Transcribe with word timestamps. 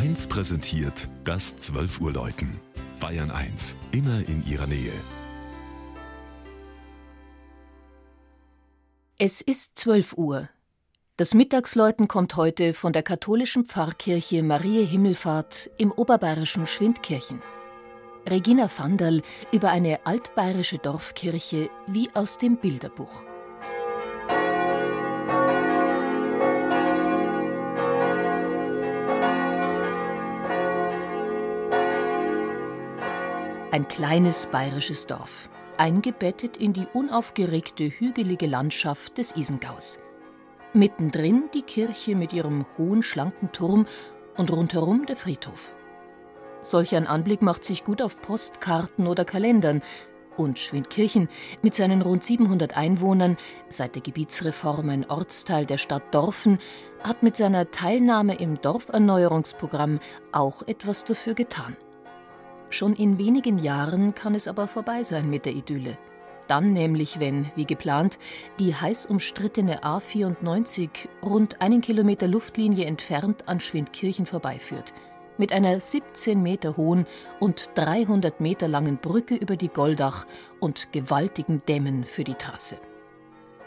1 0.00 0.28
präsentiert 0.28 1.08
das 1.24 1.58
12 1.58 2.00
Uhr 2.00 2.10
Läuten. 2.10 2.58
Bayern 3.00 3.30
1, 3.30 3.74
immer 3.92 4.26
in 4.28 4.42
ihrer 4.46 4.66
Nähe. 4.66 4.94
Es 9.18 9.42
ist 9.42 9.78
12 9.78 10.14
Uhr. 10.14 10.48
Das 11.18 11.34
Mittagsläuten 11.34 12.08
kommt 12.08 12.36
heute 12.36 12.72
von 12.72 12.94
der 12.94 13.02
katholischen 13.02 13.66
Pfarrkirche 13.66 14.42
Marie 14.42 14.86
Himmelfahrt 14.86 15.70
im 15.76 15.92
oberbayerischen 15.92 16.66
Schwindkirchen. 16.66 17.42
Regina 18.26 18.70
Vanderl 18.74 19.20
über 19.52 19.68
eine 19.68 20.06
altbayerische 20.06 20.78
Dorfkirche 20.78 21.68
wie 21.86 22.08
aus 22.14 22.38
dem 22.38 22.56
Bilderbuch. 22.56 23.29
Ein 33.80 33.88
kleines 33.88 34.44
bayerisches 34.44 35.06
Dorf, 35.06 35.48
eingebettet 35.78 36.58
in 36.58 36.74
die 36.74 36.86
unaufgeregte 36.92 37.84
hügelige 37.84 38.46
Landschaft 38.46 39.16
des 39.16 39.34
Isengaus. 39.34 39.98
Mittendrin 40.74 41.44
die 41.54 41.62
Kirche 41.62 42.14
mit 42.14 42.34
ihrem 42.34 42.66
hohen, 42.76 43.02
schlanken 43.02 43.52
Turm 43.52 43.86
und 44.36 44.52
rundherum 44.52 45.06
der 45.06 45.16
Friedhof. 45.16 45.72
Solch 46.60 46.94
ein 46.94 47.06
Anblick 47.06 47.40
macht 47.40 47.64
sich 47.64 47.82
gut 47.82 48.02
auf 48.02 48.20
Postkarten 48.20 49.06
oder 49.06 49.24
Kalendern. 49.24 49.80
Und 50.36 50.58
Schwindkirchen 50.58 51.30
mit 51.62 51.74
seinen 51.74 52.02
rund 52.02 52.22
700 52.22 52.76
Einwohnern, 52.76 53.38
seit 53.70 53.94
der 53.94 54.02
Gebietsreform 54.02 54.90
ein 54.90 55.08
Ortsteil 55.08 55.64
der 55.64 55.78
Stadt 55.78 56.14
Dorfen, 56.14 56.58
hat 57.02 57.22
mit 57.22 57.34
seiner 57.34 57.70
Teilnahme 57.70 58.34
im 58.34 58.60
Dorferneuerungsprogramm 58.60 60.00
auch 60.32 60.68
etwas 60.68 61.04
dafür 61.04 61.32
getan. 61.32 61.78
Schon 62.70 62.94
in 62.94 63.18
wenigen 63.18 63.58
Jahren 63.58 64.14
kann 64.14 64.34
es 64.34 64.46
aber 64.46 64.68
vorbei 64.68 65.02
sein 65.02 65.28
mit 65.28 65.44
der 65.44 65.52
Idylle. 65.52 65.98
Dann 66.46 66.72
nämlich, 66.72 67.20
wenn, 67.20 67.50
wie 67.56 67.64
geplant, 67.66 68.18
die 68.58 68.74
heiß 68.74 69.06
umstrittene 69.06 69.82
A94 69.82 70.88
rund 71.22 71.60
einen 71.60 71.80
Kilometer 71.80 72.26
Luftlinie 72.26 72.86
entfernt 72.86 73.48
an 73.48 73.60
Schwindkirchen 73.60 74.26
vorbeiführt. 74.26 74.92
Mit 75.36 75.52
einer 75.52 75.80
17 75.80 76.42
Meter 76.42 76.76
hohen 76.76 77.06
und 77.40 77.70
300 77.74 78.40
Meter 78.40 78.68
langen 78.68 78.98
Brücke 78.98 79.34
über 79.34 79.56
die 79.56 79.68
Goldach 79.68 80.26
und 80.60 80.92
gewaltigen 80.92 81.62
Dämmen 81.66 82.04
für 82.04 82.24
die 82.24 82.34
Trasse. 82.34 82.78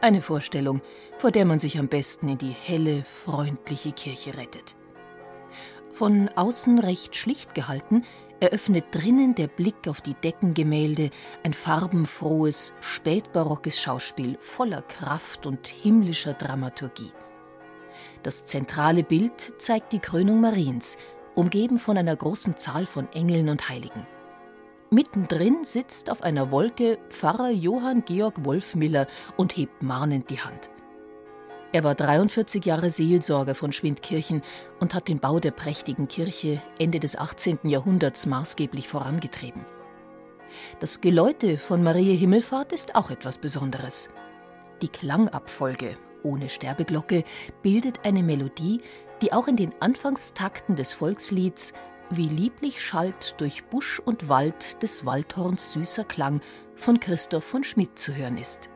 Eine 0.00 0.22
Vorstellung, 0.22 0.80
vor 1.18 1.32
der 1.32 1.44
man 1.44 1.58
sich 1.58 1.78
am 1.78 1.88
besten 1.88 2.28
in 2.28 2.38
die 2.38 2.52
helle, 2.52 3.02
freundliche 3.02 3.92
Kirche 3.92 4.36
rettet. 4.36 4.76
Von 5.90 6.28
außen 6.28 6.78
recht 6.78 7.16
schlicht 7.16 7.54
gehalten, 7.54 8.04
eröffnet 8.40 8.86
drinnen 8.92 9.34
der 9.34 9.48
Blick 9.48 9.88
auf 9.88 10.00
die 10.00 10.14
Deckengemälde 10.14 11.10
ein 11.44 11.52
farbenfrohes, 11.52 12.72
spätbarockes 12.80 13.80
Schauspiel 13.80 14.36
voller 14.40 14.82
Kraft 14.82 15.46
und 15.46 15.66
himmlischer 15.66 16.34
Dramaturgie. 16.34 17.12
Das 18.22 18.46
zentrale 18.46 19.02
Bild 19.02 19.54
zeigt 19.58 19.92
die 19.92 19.98
Krönung 19.98 20.40
Mariens, 20.40 20.96
umgeben 21.34 21.78
von 21.78 21.96
einer 21.96 22.16
großen 22.16 22.56
Zahl 22.56 22.86
von 22.86 23.08
Engeln 23.12 23.48
und 23.48 23.68
Heiligen. 23.68 24.06
Mittendrin 24.90 25.64
sitzt 25.64 26.10
auf 26.10 26.22
einer 26.22 26.50
Wolke 26.50 26.98
Pfarrer 27.10 27.50
Johann 27.50 28.04
Georg 28.04 28.44
Wolfmiller 28.44 29.06
und 29.36 29.56
hebt 29.56 29.82
mahnend 29.82 30.30
die 30.30 30.40
Hand. 30.40 30.70
Er 31.70 31.84
war 31.84 31.94
43 31.94 32.64
Jahre 32.64 32.90
Seelsorger 32.90 33.54
von 33.54 33.72
Schwindkirchen 33.72 34.42
und 34.80 34.94
hat 34.94 35.08
den 35.08 35.20
Bau 35.20 35.38
der 35.38 35.50
prächtigen 35.50 36.08
Kirche 36.08 36.62
Ende 36.78 36.98
des 36.98 37.16
18. 37.16 37.58
Jahrhunderts 37.64 38.24
maßgeblich 38.24 38.88
vorangetrieben. 38.88 39.66
Das 40.80 41.02
Geläute 41.02 41.58
von 41.58 41.82
Marie 41.82 42.16
Himmelfahrt 42.16 42.72
ist 42.72 42.94
auch 42.94 43.10
etwas 43.10 43.36
Besonderes. 43.36 44.08
Die 44.80 44.88
Klangabfolge 44.88 45.98
ohne 46.22 46.48
Sterbeglocke 46.48 47.24
bildet 47.62 48.04
eine 48.04 48.22
Melodie, 48.22 48.80
die 49.20 49.34
auch 49.34 49.46
in 49.46 49.56
den 49.56 49.74
Anfangstakten 49.80 50.74
des 50.74 50.92
Volkslieds 50.94 51.74
wie 52.10 52.28
lieblich 52.28 52.82
schallt 52.82 53.34
durch 53.36 53.64
Busch 53.64 54.00
und 54.00 54.30
Wald 54.30 54.82
des 54.82 55.04
Waldhorns 55.04 55.74
süßer 55.74 56.04
Klang 56.04 56.40
von 56.74 56.98
Christoph 56.98 57.44
von 57.44 57.62
Schmidt 57.62 57.98
zu 57.98 58.14
hören 58.14 58.38
ist. 58.38 58.70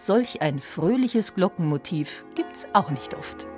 Solch 0.00 0.42
ein 0.42 0.60
fröhliches 0.60 1.34
Glockenmotiv 1.34 2.24
gibt's 2.36 2.68
auch 2.72 2.90
nicht 2.90 3.14
oft. 3.14 3.48